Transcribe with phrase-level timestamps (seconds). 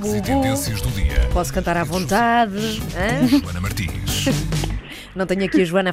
[0.00, 1.28] tendências do dia.
[1.32, 2.80] Posso cantar à vontade.
[2.96, 3.26] hã?
[3.26, 4.26] Joana Martins.
[5.14, 5.92] Não tenho aqui a Joana.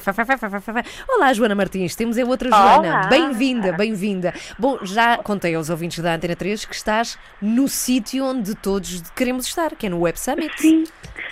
[1.09, 1.95] Olá, Joana Martins.
[1.95, 2.75] Temos a outra Olá.
[2.75, 3.07] Joana.
[3.07, 4.33] Bem-vinda, bem-vinda.
[4.59, 9.47] Bom, já contei aos ouvintes da Antena 3 que estás no sítio onde todos queremos
[9.47, 10.53] estar, que é no Web Summit.
[10.61, 10.83] Sim,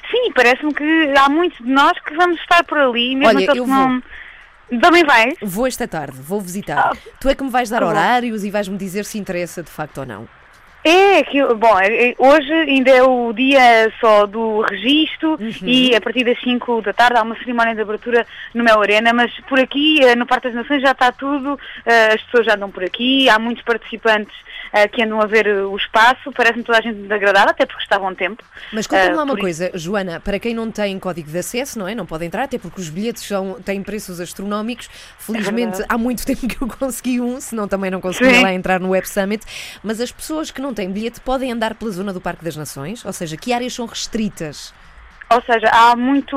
[0.09, 3.57] sim, parece-me que há muitos de nós que vamos estar por ali, mesmo Olha, aqueles
[3.57, 4.03] eu que não.
[4.81, 5.35] Também vais?
[5.43, 6.93] Vou esta tarde, vou visitar.
[6.93, 9.99] Ah, Tu é que me vais dar horários e vais-me dizer se interessa de facto
[9.99, 10.27] ou não.
[10.84, 15.52] É, que, bom, é- é- hoje ainda é o dia só do registro Uhum.
[15.63, 19.13] e a partir das 5 da tarde há uma cerimónia de abertura no Mel Arena,
[19.13, 22.55] mas por aqui, eh, no Parque das Nações, já está tudo, eh, as pessoas já
[22.55, 24.35] andam por aqui, há muitos participantes
[24.76, 28.07] eh, que andam a ver o espaço, parece-me toda a gente agradada, até porque estavam
[28.07, 28.43] a tempo.
[28.71, 31.88] Mas conta-me lá uma por coisa, Joana, para quem não tem código de acesso, não
[31.88, 31.93] é?
[31.93, 34.90] Não pode entrar, até porque os bilhetes são, têm preços astronómicos.
[35.20, 35.85] Felizmente verdade.
[35.88, 39.07] há muito tempo que eu consegui um, senão também não conseguia lá entrar no Web
[39.07, 39.45] Summit.
[39.84, 43.05] Mas as pessoas que não têm bilhete podem andar pela zona do Parque das Nações?
[43.05, 44.74] Ou seja, que áreas são restritas?
[45.34, 46.35] Ou seja, há muito.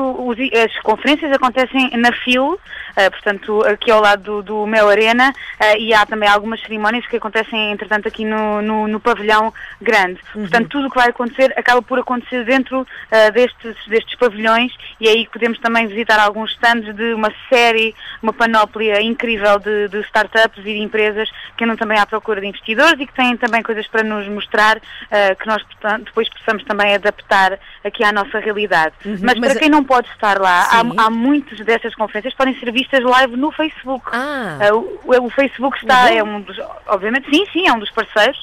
[0.53, 2.59] As conferências acontecem na FIL,
[2.95, 7.05] eh, portanto, aqui ao lado do, do Mel Arena, eh, e há também algumas cerimónias
[7.05, 10.19] que acontecem, entretanto, aqui no, no, no pavilhão grande.
[10.33, 15.07] Portanto, tudo o que vai acontecer acaba por acontecer dentro eh, destes, destes pavilhões, e
[15.07, 19.99] é aí podemos também visitar alguns stands de uma série, uma panóplia incrível de, de
[20.01, 23.61] startups e de empresas que andam também à procura de investidores e que têm também
[23.61, 25.63] coisas para nos mostrar eh, que nós
[26.03, 28.86] depois possamos também adaptar aqui à nossa realidade.
[29.05, 32.37] Uhum, Mas, mas para quem não pode estar lá, há, há muitas dessas conferências que
[32.37, 34.05] podem ser vistas live no Facebook.
[34.11, 36.17] Ah, Eh, o, o Facebook está, Uhum.
[36.17, 36.57] é um dos,
[36.87, 38.37] obviamente, sim, sim, é um dos parceiros,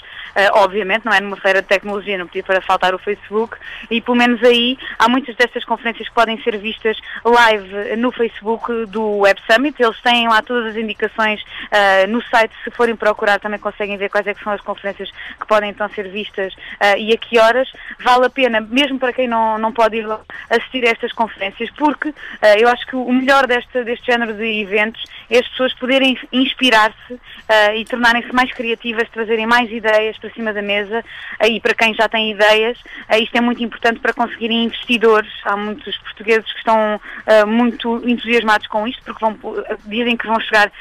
[0.54, 3.56] obviamente, não é numa feira de tecnologia, não podia para faltar o Facebook,
[3.90, 8.86] e pelo menos aí há muitas destas conferências que podem ser vistas live no Facebook
[8.86, 13.38] do Web Summit, eles têm lá todas as indicações eh, no site, se forem procurar
[13.38, 17.12] também conseguem ver quais é são as conferências que podem então ser vistas eh, e
[17.12, 17.70] a que horas,
[18.02, 21.70] vale a pena, mesmo para quem não, não pode ir lá assistir a estas conferências,
[21.70, 22.12] porque
[22.42, 26.18] eh, eu acho que o melhor deste, deste género de eventos é as pessoas poderem
[26.32, 31.04] inspirar-se eh, e tornarem-se mais criativas, trazerem mais ideias para cima da mesa
[31.46, 35.30] e para quem já tem ideias, eh, isto é muito importante para conseguirem investidores.
[35.44, 40.26] Há muitos portugueses que estão eh, muito entusiasmados com isto, porque vão, eh, dizem que
[40.26, 40.72] vão chegar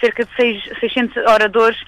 [0.00, 1.78] cerca de seis- 600 oradores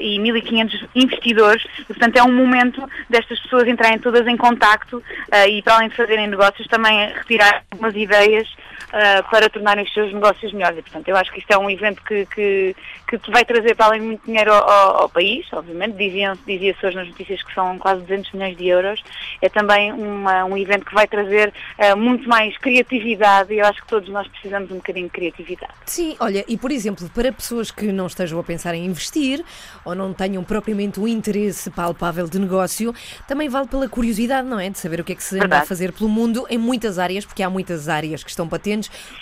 [0.00, 5.02] e 1500 investidores, e portanto é um momento destas pessoas entrarem todas em contacto
[5.48, 8.48] e para além de fazerem negócios também retirar algumas ideias
[8.92, 10.78] eh, para tornarem os seus negócios melhores.
[10.78, 12.74] E, portanto, eu acho que isto é um evento que, que,
[13.08, 16.96] que vai trazer para além muito dinheiro ao, ao- ao país, obviamente, diziam, dizia-se hoje
[16.96, 19.02] nas notícias que são quase 200 milhões de euros,
[19.42, 23.80] é também uma- um evento que vai trazer eh, muito mais criatividade e eu acho
[23.82, 25.72] que todos nós precisamos um bocadinho de criatividade.
[25.86, 29.44] Sim, olha, e por exemplo, para pessoas que não estejam a pensar em investir
[29.84, 32.94] ou não tenham propriamente um interesse palpável de negócio,
[33.26, 34.70] também vale pela curiosidade, não é?
[34.70, 35.68] De saber o que é que se anda a Verdade.
[35.68, 38.69] fazer pelo mundo em muitas áreas, porque há muitas áreas que estão patentes,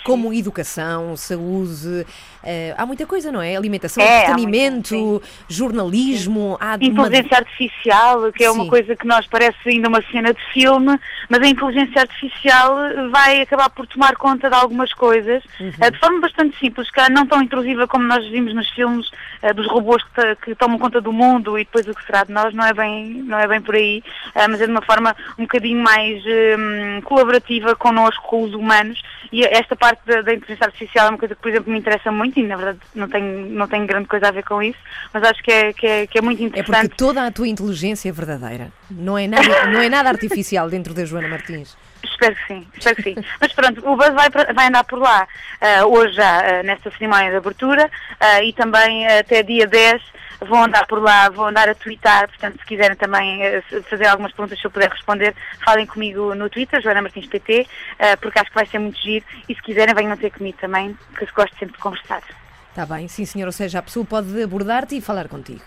[0.03, 2.05] como educação, saúde,
[2.43, 3.55] eh, há muita coisa, não é?
[3.55, 8.69] Alimentação, É, entretenimento, muito, jornalismo, há uma- Inteligência artificial, que é uma Sim.
[8.69, 10.99] coisa que nós parece ainda uma cena de filme,
[11.29, 12.75] mas a inteligência artificial
[13.11, 15.71] vai acabar por tomar conta de algumas coisas, Uhum.
[15.79, 19.09] eh, de forma bastante simples, que não tão intrusiva como nós vimos nos filmes
[19.41, 22.31] eh, dos robôs que, que tomam conta do mundo e depois o que será de
[22.31, 24.03] nós, não é bem, não é bem por aí,
[24.35, 29.38] mas é de uma forma um bocadinho mais hum, colaborativa connosco, com os humanos, e
[29.45, 32.39] esta parte da, da inteligência artificial é uma coisa que, por exemplo, me interessa muito
[32.39, 34.79] e, na verdade, não tenho, não tenho grande coisa a ver com isso,
[35.13, 36.81] mas acho que é, que é, que é muito É interessante.
[36.81, 38.71] porque toda a tua inteligência é verdadeira.
[38.89, 41.77] Não é nada, não é nada artificial dentro da Joana Martins.
[42.03, 43.15] Espero que sim, espero que sim.
[43.39, 45.27] Mas pronto, o Buzz vai, vai andar por lá
[45.61, 47.89] ah, hoje já ah, nesta cerimónia de abertura
[48.19, 50.01] ah, e também até dia 10
[50.41, 54.31] vou andar por lá, vou andar a twittar, portanto se quiserem também se- fazer algumas
[54.31, 57.67] perguntas se eu puder responder, falem comigo no Twitter, Joana Martins PT,
[57.99, 60.97] ah, porque acho que vai ser muito giro e se quiserem venham ter comigo também,
[61.17, 62.21] que gosto sempre de conversar.
[62.69, 65.61] Está bem, sim senhor, ou seja, a pessoa pode abordar-te e falar contigo.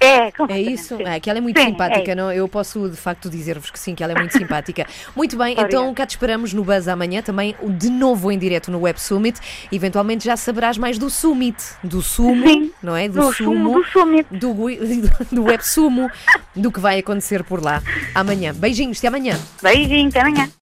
[0.00, 0.96] É, É isso?
[1.00, 2.32] É que ela é muito Sim, simpática, é não?
[2.32, 4.86] Eu posso de facto dizer-vos que sim, que ela é muito simpática.
[5.16, 5.68] Muito bem, Obrigada.
[5.68, 9.40] então cá te esperamos no Buzz amanhã, também de novo em direto no Web Summit.
[9.72, 13.08] Eventualmente já saberás mais do Summit, do sumo, Sim, não é?
[13.08, 14.26] do sumo, do summit.
[14.30, 14.54] do,
[15.32, 16.10] do Web Sumo,
[16.54, 17.82] do que vai acontecer por lá
[18.14, 18.54] amanhã.
[18.54, 19.38] Beijinhos, até amanhã.
[19.62, 20.48] Beijinho, até amanhã.